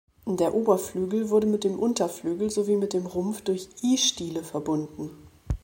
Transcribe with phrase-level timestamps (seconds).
[0.25, 5.11] Der Oberflügel wurde mit dem Unterflügel sowie mit dem Rumpf durch I-Stiele verbunden.